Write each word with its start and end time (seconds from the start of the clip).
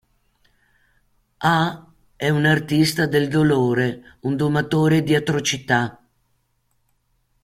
A., 1.41 1.93
è 2.15 2.29
un 2.29 2.45
artista 2.47 3.05
del 3.05 3.27
dolore, 3.29 4.17
un 4.21 4.35
domatore 4.35 5.03
di 5.03 5.13
atrocità. 5.13 6.03